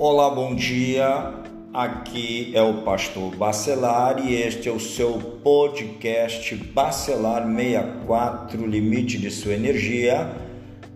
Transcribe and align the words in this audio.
Olá, 0.00 0.30
bom 0.30 0.54
dia. 0.54 1.34
Aqui 1.74 2.52
é 2.54 2.62
o 2.62 2.82
pastor 2.82 3.34
Bacelar 3.34 4.24
e 4.24 4.32
este 4.32 4.68
é 4.68 4.72
o 4.72 4.78
seu 4.78 5.14
podcast 5.42 6.54
Bacelar 6.54 7.44
64 7.44 8.64
Limite 8.64 9.18
de 9.18 9.28
sua 9.28 9.54
energia. 9.54 10.30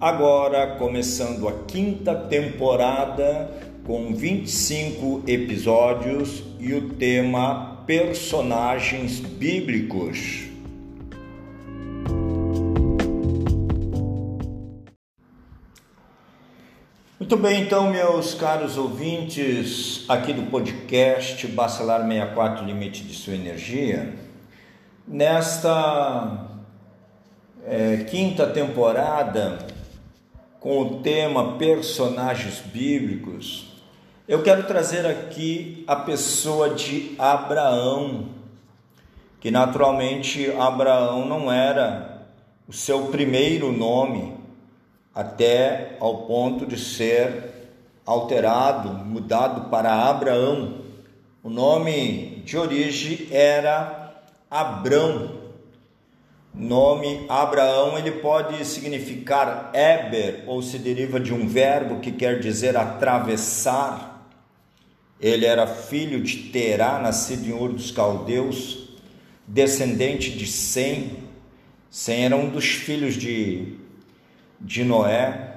Agora 0.01 0.77
começando 0.77 1.48
a 1.48 1.65
quinta 1.65 2.15
temporada 2.15 3.51
com 3.84 4.15
25 4.15 5.25
episódios 5.27 6.45
e 6.61 6.73
o 6.73 6.91
tema 6.91 7.82
personagens 7.84 9.19
bíblicos. 9.19 10.52
Muito 17.23 17.37
bem, 17.37 17.62
então, 17.62 17.89
meus 17.89 18.35
caros 18.35 18.77
ouvintes 18.77 20.05
aqui 20.09 20.33
do 20.33 20.51
podcast 20.51 21.47
Bacelar 21.47 22.01
64 22.01 22.65
Limite 22.67 23.05
de 23.05 23.15
Sua 23.15 23.35
Energia, 23.35 24.12
nesta 25.07 26.48
é, 27.65 27.98
quinta 28.11 28.48
temporada, 28.48 29.59
com 30.59 30.81
o 30.81 31.01
tema 31.01 31.57
Personagens 31.59 32.59
Bíblicos, 32.59 33.69
eu 34.27 34.43
quero 34.43 34.65
trazer 34.65 35.07
aqui 35.07 35.84
a 35.87 35.95
pessoa 35.95 36.70
de 36.70 37.15
Abraão, 37.20 38.31
que 39.39 39.48
naturalmente 39.48 40.51
Abraão 40.59 41.25
não 41.25 41.53
era 41.53 42.27
o 42.67 42.73
seu 42.73 43.07
primeiro 43.07 43.70
nome, 43.70 44.41
até 45.15 45.97
ao 46.01 46.27
ponto 46.27 46.67
de 46.67 46.78
ser 46.78 47.50
alterado, 48.05 48.89
mudado 49.05 49.69
para 49.69 50.09
Abraão. 50.09 50.81
O 51.42 51.50
nome 51.50 52.42
de 52.45 52.56
origem 52.56 53.28
era 53.31 54.14
Abrão. 54.51 55.41
O 56.55 56.61
nome 56.61 57.25
Abraão 57.28 57.97
ele 57.97 58.12
pode 58.12 58.64
significar 58.64 59.70
Eber 59.75 60.45
ou 60.47 60.62
se 60.62 60.78
deriva 60.78 61.19
de 61.19 61.33
um 61.33 61.47
verbo 61.47 62.01
que 62.01 62.12
quer 62.12 62.41
dizer 62.41 62.77
atravessar. 62.77 64.29
Ele 65.20 65.47
era 65.47 65.67
filho 65.67 66.20
de 66.20 66.51
Terá, 66.51 66.98
nascido 66.98 67.47
em 67.47 67.53
Ur 67.53 67.73
dos 67.73 67.91
Caldeus, 67.91 68.98
descendente 69.47 70.31
de 70.31 70.47
Sem. 70.47 71.19
Sem 71.89 72.25
era 72.25 72.36
um 72.36 72.48
dos 72.48 72.67
filhos 72.67 73.14
de 73.14 73.79
de 74.62 74.84
Noé, 74.84 75.52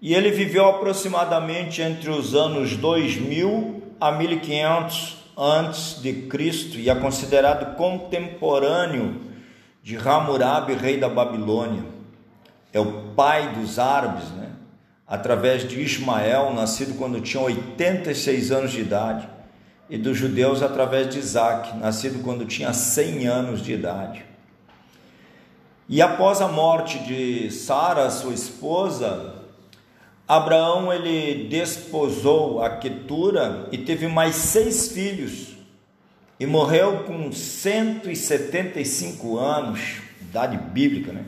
e 0.00 0.14
ele 0.14 0.30
viveu 0.30 0.66
aproximadamente 0.66 1.82
entre 1.82 2.10
os 2.10 2.34
anos 2.34 2.76
2000 2.76 3.82
a 4.00 4.12
1500 4.12 5.16
antes 5.36 6.00
de 6.00 6.12
Cristo 6.12 6.78
e 6.78 6.88
é 6.88 6.94
considerado 6.94 7.76
contemporâneo 7.76 9.20
de 9.82 9.96
Hammurabi, 9.96 10.74
rei 10.74 10.98
da 10.98 11.08
Babilônia. 11.08 11.84
É 12.72 12.80
o 12.80 13.10
pai 13.14 13.54
dos 13.54 13.78
árabes, 13.78 14.30
né? 14.30 14.50
Através 15.06 15.66
de 15.68 15.80
Ismael, 15.80 16.52
nascido 16.52 16.98
quando 16.98 17.20
tinha 17.20 17.42
86 17.42 18.50
anos 18.50 18.72
de 18.72 18.80
idade, 18.80 19.28
e 19.88 19.96
dos 19.96 20.16
judeus 20.16 20.62
através 20.62 21.08
de 21.08 21.18
Isaac, 21.18 21.76
nascido 21.76 22.22
quando 22.24 22.44
tinha 22.44 22.72
100 22.72 23.26
anos 23.28 23.62
de 23.62 23.72
idade. 23.72 24.24
E 25.88 26.02
após 26.02 26.40
a 26.40 26.48
morte 26.48 26.98
de 26.98 27.48
Sara, 27.50 28.10
sua 28.10 28.34
esposa, 28.34 29.36
Abraão 30.26 30.92
ele 30.92 31.46
desposou 31.48 32.60
a 32.60 32.70
Quetura 32.70 33.68
e 33.70 33.78
teve 33.78 34.08
mais 34.08 34.34
seis 34.34 34.90
filhos 34.90 35.54
e 36.40 36.46
morreu 36.46 37.04
com 37.04 37.30
175 37.30 39.38
anos, 39.38 39.98
idade 40.20 40.56
bíblica, 40.56 41.12
né? 41.12 41.24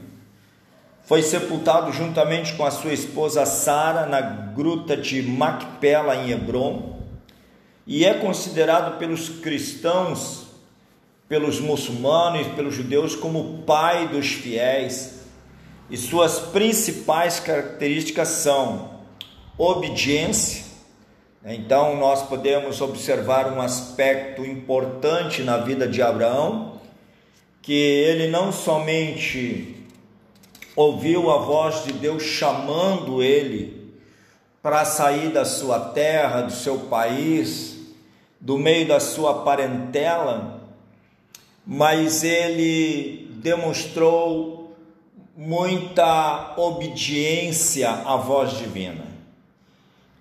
Foi 1.04 1.22
sepultado 1.22 1.92
juntamente 1.92 2.54
com 2.54 2.64
a 2.64 2.72
sua 2.72 2.92
esposa 2.92 3.46
Sara 3.46 4.06
na 4.06 4.20
gruta 4.20 4.96
de 4.96 5.22
Macpela 5.22 6.16
em 6.16 6.32
Hebron 6.32 6.98
e 7.86 8.04
é 8.04 8.14
considerado 8.14 8.98
pelos 8.98 9.28
cristãos 9.28 10.47
pelos 11.28 11.60
muçulmanos 11.60 12.46
e 12.46 12.50
pelos 12.50 12.74
judeus 12.74 13.14
como 13.14 13.62
pai 13.66 14.08
dos 14.08 14.28
fiéis, 14.28 15.18
e 15.90 15.96
suas 15.96 16.38
principais 16.38 17.38
características 17.40 18.28
são 18.28 18.98
obediência. 19.56 20.64
Então, 21.44 21.96
nós 21.96 22.22
podemos 22.22 22.80
observar 22.80 23.52
um 23.52 23.60
aspecto 23.60 24.44
importante 24.44 25.42
na 25.42 25.56
vida 25.58 25.86
de 25.86 26.02
Abraão, 26.02 26.80
que 27.62 27.72
ele 27.72 28.28
não 28.28 28.52
somente 28.52 29.76
ouviu 30.74 31.30
a 31.30 31.38
voz 31.38 31.84
de 31.84 31.92
Deus 31.92 32.22
chamando 32.22 33.22
ele 33.22 33.94
para 34.62 34.84
sair 34.84 35.30
da 35.30 35.44
sua 35.44 35.78
terra, 35.78 36.42
do 36.42 36.52
seu 36.52 36.80
país, 36.80 37.78
do 38.40 38.58
meio 38.58 38.86
da 38.86 39.00
sua 39.00 39.42
parentela, 39.42 40.57
mas 41.70 42.24
ele 42.24 43.28
demonstrou 43.42 44.74
muita 45.36 46.54
obediência 46.56 47.90
à 47.90 48.16
voz 48.16 48.56
divina. 48.56 49.04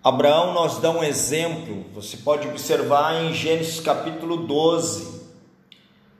Abraão 0.03 0.53
nos 0.53 0.79
dá 0.79 0.91
um 0.91 1.01
exemplo, 1.01 1.85
você 1.93 2.17
pode 2.17 2.49
observar 2.49 3.23
em 3.23 3.33
Gênesis 3.33 3.79
capítulo 3.79 4.45
12, 4.45 5.21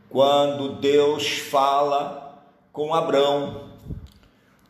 quando 0.10 0.80
Deus 0.80 1.40
fala 1.40 2.42
com 2.72 2.94
Abraão 2.94 3.68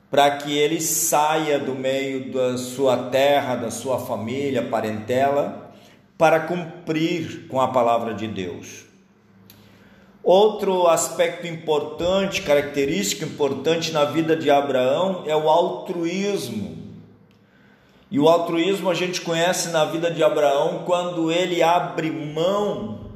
para 0.09 0.37
que 0.37 0.57
ele 0.57 0.81
saia 0.81 1.59
do 1.59 1.75
meio 1.75 2.31
da 2.33 2.57
sua 2.57 2.97
terra, 3.09 3.55
da 3.55 3.69
sua 3.69 3.99
família, 3.99 4.63
parentela, 4.63 5.71
para 6.17 6.39
cumprir 6.39 7.47
com 7.47 7.61
a 7.61 7.67
palavra 7.67 8.15
de 8.15 8.27
Deus. 8.27 8.86
Outro 10.27 10.87
aspecto 10.87 11.47
importante, 11.47 12.41
característica 12.41 13.23
importante 13.23 13.93
na 13.93 14.03
vida 14.03 14.35
de 14.35 14.51
Abraão 14.51 15.23
é 15.25 15.33
o 15.33 15.49
altruísmo. 15.49 16.79
E 18.11 18.19
o 18.19 18.27
altruísmo 18.27 18.89
a 18.89 18.93
gente 18.93 19.21
conhece 19.21 19.69
na 19.69 19.85
vida 19.85 20.11
de 20.11 20.21
Abraão 20.21 20.83
quando 20.85 21.31
ele 21.31 21.63
abre 21.63 22.11
mão 22.11 23.09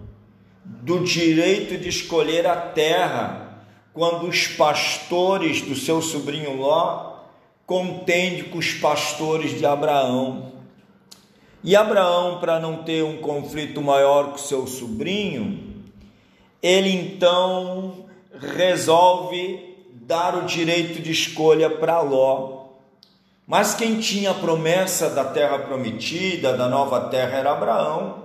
do 0.64 1.04
direito 1.04 1.78
de 1.78 1.90
escolher 1.90 2.48
a 2.48 2.56
terra, 2.56 3.66
quando 3.94 4.26
os 4.26 4.48
pastores 4.48 5.62
do 5.64 5.76
seu 5.76 6.02
sobrinho 6.02 6.56
Ló 6.56 7.16
contende 7.66 8.44
com 8.44 8.58
os 8.58 8.72
pastores 8.76 9.60
de 9.60 9.66
Abraão. 9.66 10.54
E 11.62 11.76
Abraão, 11.76 12.40
para 12.40 12.58
não 12.58 12.84
ter 12.84 13.04
um 13.04 13.18
conflito 13.18 13.82
maior 13.82 14.32
com 14.32 14.38
seu 14.38 14.66
sobrinho, 14.66 15.71
ele 16.62 16.90
então 16.90 18.06
resolve 18.40 19.78
dar 19.94 20.36
o 20.36 20.46
direito 20.46 21.02
de 21.02 21.12
escolha 21.12 21.70
para 21.70 22.02
Ló. 22.02 22.62
Mas 23.48 23.74
quem 23.74 24.00
tinha 24.00 24.32
a 24.32 24.36
promessa 24.36 25.10
da 25.10 25.26
terra 25.26 25.60
prometida, 25.60 26.54
da 26.54 26.68
nova 26.68 27.10
terra, 27.10 27.38
era 27.38 27.52
Abraão. 27.52 28.22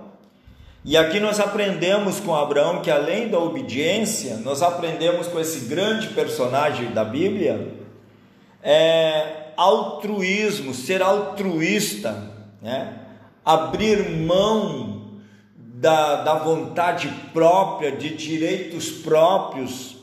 E 0.85 0.95
aqui 0.95 1.19
nós 1.19 1.39
aprendemos 1.39 2.19
com 2.19 2.33
Abraão 2.35 2.81
que 2.81 2.89
além 2.89 3.27
da 3.27 3.39
obediência, 3.39 4.37
nós 4.37 4.61
aprendemos 4.61 5.27
com 5.27 5.39
esse 5.39 5.67
grande 5.67 6.07
personagem 6.09 6.91
da 6.91 7.03
Bíblia, 7.03 7.73
é 8.63 9.51
altruísmo, 9.57 10.73
ser 10.73 11.01
altruísta, 11.01 12.31
né? 12.61 12.99
abrir 13.43 14.09
mão 14.09 14.96
da, 15.79 16.23
da 16.23 16.33
vontade 16.33 17.07
própria, 17.31 17.91
de 17.91 18.09
direitos 18.09 18.89
próprios, 18.89 19.95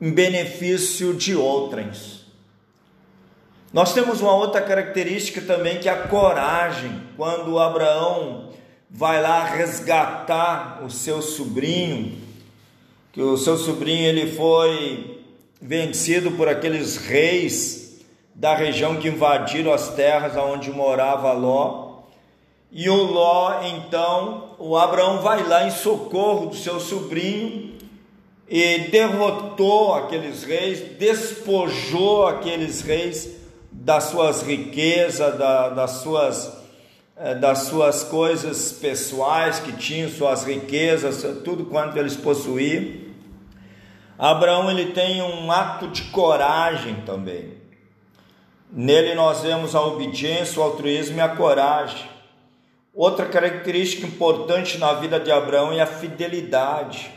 em 0.00 0.12
benefício 0.12 1.12
de 1.12 1.34
outrens. 1.34 2.24
Nós 3.72 3.92
temos 3.92 4.20
uma 4.20 4.32
outra 4.32 4.62
característica 4.62 5.40
também 5.40 5.80
que 5.80 5.88
é 5.88 5.92
a 5.92 6.06
coragem. 6.06 7.02
Quando 7.16 7.58
Abraão 7.58 8.50
vai 8.88 9.20
lá 9.20 9.44
resgatar 9.44 10.80
o 10.84 10.88
seu 10.88 11.20
sobrinho, 11.20 12.18
que 13.12 13.20
o 13.20 13.36
seu 13.36 13.56
sobrinho 13.56 14.06
ele 14.06 14.36
foi 14.36 15.20
vencido 15.60 16.30
por 16.32 16.48
aqueles 16.48 16.96
reis 16.96 18.04
da 18.32 18.54
região 18.54 18.96
que 18.96 19.08
invadiram 19.08 19.72
as 19.72 19.88
terras 19.96 20.36
onde 20.36 20.70
morava 20.70 21.32
Ló. 21.32 21.85
E 22.70 22.88
o 22.90 23.02
Ló, 23.04 23.62
então, 23.62 24.56
o 24.58 24.76
Abraão 24.76 25.20
vai 25.20 25.46
lá 25.46 25.66
em 25.66 25.70
socorro 25.70 26.46
do 26.46 26.56
seu 26.56 26.80
sobrinho 26.80 27.74
e 28.48 28.78
derrotou 28.90 29.94
aqueles 29.94 30.44
reis, 30.44 30.98
despojou 30.98 32.26
aqueles 32.26 32.80
reis 32.82 33.36
das 33.70 34.04
suas 34.04 34.42
riquezas, 34.42 35.38
da, 35.38 35.68
das 35.70 35.90
suas 36.02 36.66
eh, 37.18 37.34
das 37.34 37.60
suas 37.60 38.04
coisas 38.04 38.72
pessoais 38.72 39.58
que 39.58 39.72
tinham, 39.72 40.10
suas 40.10 40.44
riquezas, 40.44 41.22
tudo 41.42 41.64
quanto 41.64 41.96
eles 41.96 42.14
possuíam. 42.14 43.06
Abraão 44.18 44.70
ele 44.70 44.92
tem 44.92 45.22
um 45.22 45.50
ato 45.50 45.88
de 45.88 46.02
coragem 46.04 46.96
também. 47.06 47.54
Nele 48.70 49.14
nós 49.14 49.40
vemos 49.40 49.74
a 49.74 49.80
obediência, 49.80 50.60
o 50.60 50.62
altruísmo 50.62 51.16
e 51.16 51.20
a 51.20 51.28
coragem. 51.28 52.15
Outra 52.96 53.26
característica 53.26 54.06
importante 54.06 54.78
na 54.78 54.94
vida 54.94 55.20
de 55.20 55.30
Abraão 55.30 55.70
é 55.70 55.82
a 55.82 55.86
fidelidade. 55.86 57.12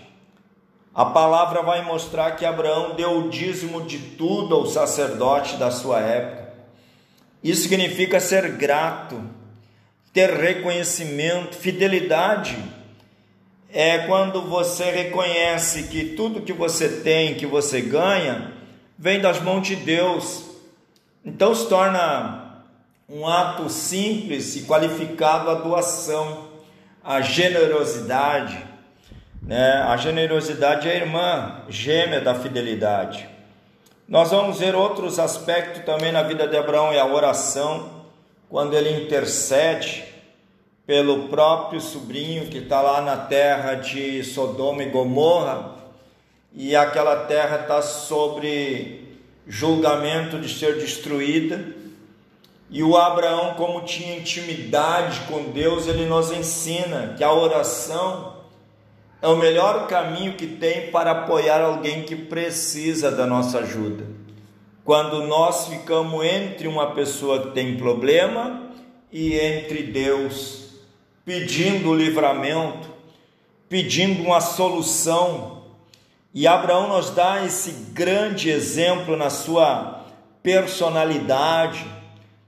A 0.93 1.05
palavra 1.05 1.61
vai 1.61 1.81
mostrar 1.85 2.31
que 2.31 2.45
Abraão 2.45 2.95
deu 2.95 3.17
o 3.19 3.29
dízimo 3.29 3.83
de 3.83 3.97
tudo 3.97 4.55
ao 4.55 4.65
sacerdote 4.65 5.55
da 5.55 5.71
sua 5.71 6.01
época. 6.01 6.49
Isso 7.41 7.61
significa 7.61 8.19
ser 8.19 8.57
grato, 8.57 9.23
ter 10.11 10.31
reconhecimento, 10.31 11.55
fidelidade. 11.55 12.57
É 13.71 13.99
quando 13.99 14.41
você 14.41 14.91
reconhece 14.91 15.83
que 15.83 16.03
tudo 16.03 16.41
que 16.41 16.51
você 16.51 16.89
tem, 16.89 17.35
que 17.35 17.45
você 17.45 17.79
ganha, 17.79 18.51
vem 18.97 19.21
das 19.21 19.41
mãos 19.41 19.65
de 19.65 19.77
Deus. 19.77 20.43
Então 21.23 21.55
se 21.55 21.69
torna 21.69 22.48
um 23.09 23.27
ato 23.27 23.69
simples 23.69 24.55
e 24.55 24.61
qualificado 24.63 25.49
a 25.49 25.55
doação, 25.55 26.49
a 27.03 27.21
generosidade. 27.21 28.63
Né? 29.41 29.83
A 29.87 29.97
generosidade 29.97 30.87
é 30.87 30.91
a 30.91 30.95
irmã 30.95 31.61
gêmea 31.67 32.21
da 32.21 32.35
fidelidade. 32.35 33.27
Nós 34.07 34.29
vamos 34.29 34.59
ver 34.59 34.75
outros 34.75 35.17
aspectos 35.17 35.83
também 35.85 36.11
na 36.11 36.21
vida 36.21 36.47
de 36.47 36.55
Abraão, 36.55 36.91
é 36.91 36.99
a 36.99 37.05
oração, 37.05 37.89
quando 38.47 38.75
ele 38.75 39.03
intercede 39.03 40.03
pelo 40.85 41.29
próprio 41.29 41.79
sobrinho 41.79 42.47
que 42.47 42.57
está 42.59 42.81
lá 42.81 43.01
na 43.01 43.17
terra 43.17 43.75
de 43.75 44.23
Sodoma 44.23 44.83
e 44.83 44.89
Gomorra, 44.89 45.75
e 46.53 46.75
aquela 46.75 47.25
terra 47.25 47.61
está 47.61 47.81
sobre 47.81 49.17
julgamento 49.47 50.39
de 50.39 50.49
ser 50.49 50.77
destruída. 50.77 51.78
E 52.69 52.83
o 52.83 52.95
Abraão, 52.95 53.55
como 53.55 53.81
tinha 53.81 54.17
intimidade 54.17 55.21
com 55.21 55.51
Deus, 55.51 55.87
ele 55.87 56.05
nos 56.05 56.31
ensina 56.31 57.15
que 57.17 57.23
a 57.23 57.33
oração 57.33 58.37
é 59.21 59.27
o 59.27 59.35
melhor 59.35 59.87
caminho 59.87 60.33
que 60.33 60.45
tem 60.45 60.91
para 60.91 61.11
apoiar 61.11 61.61
alguém 61.61 62.03
que 62.03 62.15
precisa 62.15 63.11
da 63.11 63.25
nossa 63.25 63.59
ajuda. 63.59 64.05
Quando 64.85 65.23
nós 65.23 65.67
ficamos 65.67 66.23
entre 66.25 66.67
uma 66.67 66.91
pessoa 66.91 67.41
que 67.41 67.51
tem 67.51 67.77
problema 67.77 68.69
e 69.11 69.35
entre 69.35 69.83
Deus, 69.83 70.69
pedindo 71.25 71.93
livramento, 71.93 72.89
pedindo 73.67 74.23
uma 74.23 74.41
solução. 74.41 75.63
E 76.33 76.47
Abraão 76.47 76.87
nos 76.87 77.11
dá 77.11 77.45
esse 77.45 77.71
grande 77.93 78.49
exemplo 78.49 79.15
na 79.15 79.29
sua 79.29 80.05
personalidade, 80.41 81.85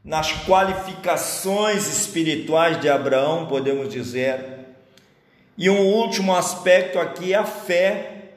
nas 0.04 0.32
qualificações 0.46 1.88
espirituais 1.88 2.80
de 2.80 2.90
Abraão, 2.90 3.46
podemos 3.46 3.92
dizer 3.92 4.62
e 5.58 5.70
um 5.70 5.80
último 5.80 6.36
aspecto 6.36 6.98
aqui 6.98 7.34
é 7.34 7.38
a 7.38 7.44
fé, 7.44 8.32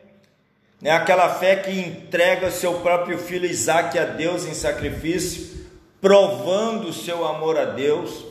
né? 0.79 0.91
aquela 0.91 1.29
fé 1.29 1.57
que 1.57 1.71
entrega 1.71 2.51
seu 2.51 2.81
próprio 2.81 3.17
filho 3.17 3.47
Isaac 3.47 3.99
a 3.99 4.05
Deus 4.05 4.45
em 4.45 4.53
sacrifício, 4.53 5.67
provando 6.03 6.93
seu 6.93 7.27
amor 7.27 7.59
a 7.59 7.65
Deus. 7.65 8.27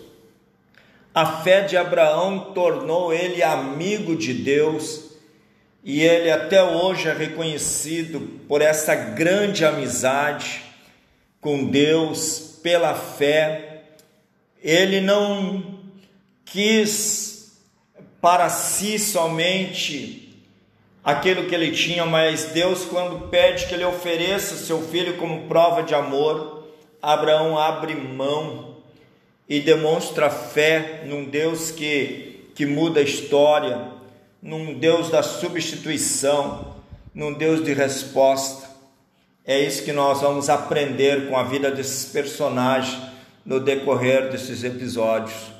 A 1.11 1.41
fé 1.41 1.61
de 1.61 1.75
Abraão 1.75 2.53
tornou 2.53 3.11
ele 3.11 3.41
amigo 3.41 4.15
de 4.15 4.31
Deus 4.31 5.11
e 5.83 6.03
ele 6.03 6.29
até 6.29 6.63
hoje 6.63 7.09
é 7.09 7.13
reconhecido 7.13 8.19
por 8.47 8.61
essa 8.61 8.93
grande 8.93 9.65
amizade 9.65 10.61
com 11.41 11.65
Deus, 11.65 12.52
pela 12.63 12.95
fé. 12.95 13.83
Ele 14.63 15.01
não 15.01 15.81
quis 16.45 17.59
para 18.21 18.49
si 18.49 18.97
somente 18.97 20.23
aquilo 21.03 21.45
que 21.45 21.53
ele 21.53 21.71
tinha, 21.71 22.05
mas 22.05 22.45
Deus, 22.45 22.85
quando 22.85 23.27
pede 23.27 23.67
que 23.67 23.73
ele 23.73 23.83
ofereça 23.83 24.55
seu 24.55 24.81
filho 24.81 25.17
como 25.17 25.47
prova 25.47 25.83
de 25.83 25.93
amor, 25.93 26.63
Abraão 27.01 27.57
abre 27.57 27.93
mão 27.93 28.77
e 29.49 29.59
demonstra 29.59 30.29
fé 30.29 31.03
num 31.05 31.25
Deus 31.25 31.69
que, 31.69 32.49
que 32.55 32.65
muda 32.65 33.01
a 33.01 33.03
história, 33.03 33.89
num 34.41 34.73
Deus 34.73 35.09
da 35.09 35.21
substituição, 35.21 36.75
num 37.13 37.33
Deus 37.33 37.61
de 37.63 37.73
resposta. 37.73 38.72
É 39.45 39.59
isso 39.59 39.83
que 39.83 39.91
nós 39.91 40.21
vamos 40.21 40.49
aprender 40.49 41.27
com 41.27 41.37
a 41.37 41.43
vida 41.43 41.69
desses 41.69 42.09
personagens 42.09 42.97
no 43.45 43.59
decorrer 43.59 44.31
desses 44.31 44.63
episódios. 44.63 45.51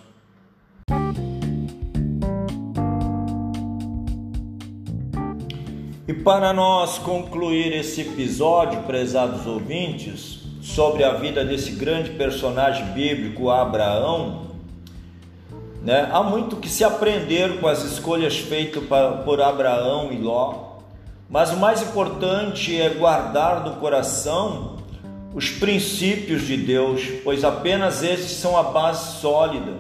E 6.08 6.14
para 6.14 6.54
nós 6.54 6.98
concluir 6.98 7.74
esse 7.74 8.00
episódio, 8.00 8.84
prezados 8.84 9.46
ouvintes, 9.46 10.40
sobre 10.62 11.04
a 11.04 11.16
vida 11.16 11.44
desse 11.44 11.72
grande 11.72 12.12
personagem 12.12 12.86
bíblico, 12.94 13.50
Abraão, 13.50 14.48
né? 15.82 16.08
há 16.10 16.24
muito 16.24 16.56
que 16.56 16.70
se 16.70 16.86
aprender 16.86 17.60
com 17.60 17.68
as 17.68 17.84
escolhas 17.84 18.38
feitas 18.38 18.82
por 19.26 19.42
Abraão 19.42 20.10
e 20.14 20.20
Ló, 20.20 20.73
mas 21.34 21.52
o 21.52 21.58
mais 21.58 21.82
importante 21.82 22.80
é 22.80 22.90
guardar 22.90 23.66
no 23.66 23.78
coração 23.78 24.78
os 25.34 25.50
princípios 25.50 26.44
de 26.44 26.56
Deus, 26.56 27.02
pois 27.24 27.44
apenas 27.44 28.04
esses 28.04 28.32
são 28.34 28.56
a 28.56 28.62
base 28.62 29.20
sólida 29.20 29.74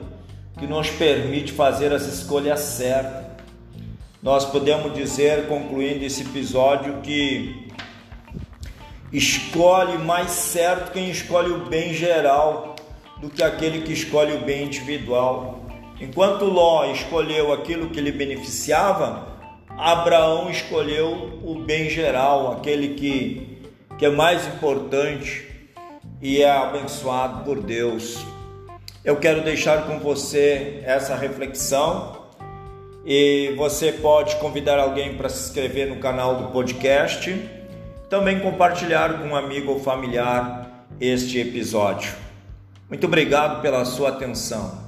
que 0.57 0.65
nos 0.65 0.89
permite 0.89 1.51
fazer 1.51 1.93
as 1.93 2.07
escolhas 2.07 2.59
certas 2.59 3.23
nós 4.23 4.45
podemos 4.45 4.93
dizer, 4.93 5.47
concluindo 5.47 6.05
esse 6.05 6.21
episódio, 6.21 7.01
que 7.01 7.67
escolhe 9.11 9.97
mais 9.97 10.31
certo 10.31 10.93
quem 10.93 11.09
escolhe 11.09 11.51
o 11.51 11.65
bem 11.65 11.93
geral 11.93 12.73
do 13.19 13.29
que 13.29 13.43
aquele 13.43 13.81
que 13.81 13.91
escolhe 13.91 14.31
o 14.31 14.39
bem 14.39 14.63
individual. 14.63 15.65
Enquanto 15.99 16.45
Ló 16.45 16.85
escolheu 16.85 17.51
aquilo 17.51 17.89
que 17.89 17.99
lhe 17.99 18.13
beneficiava, 18.13 19.27
Abraão 19.83 20.49
escolheu 20.49 21.41
o 21.43 21.55
bem 21.55 21.89
geral, 21.89 22.53
aquele 22.53 22.93
que, 22.93 23.61
que 23.97 24.05
é 24.05 24.09
mais 24.09 24.47
importante 24.47 25.45
e 26.21 26.41
é 26.41 26.49
abençoado 26.49 27.43
por 27.43 27.59
Deus. 27.59 28.25
Eu 29.03 29.17
quero 29.17 29.43
deixar 29.43 29.85
com 29.85 29.99
você 29.99 30.81
essa 30.85 31.17
reflexão 31.17 32.17
e 33.05 33.53
você 33.57 33.91
pode 33.91 34.37
convidar 34.37 34.79
alguém 34.79 35.17
para 35.17 35.27
se 35.27 35.49
inscrever 35.49 35.89
no 35.89 35.97
canal 35.97 36.37
do 36.37 36.47
podcast, 36.53 37.37
também 38.09 38.39
compartilhar 38.39 39.19
com 39.19 39.27
um 39.27 39.35
amigo 39.35 39.73
ou 39.73 39.81
familiar 39.81 40.87
este 40.97 41.39
episódio. 41.39 42.13
Muito 42.87 43.05
obrigado 43.05 43.61
pela 43.61 43.83
sua 43.83 44.07
atenção. 44.07 44.82